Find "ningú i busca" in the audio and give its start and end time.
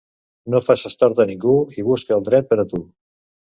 1.33-2.19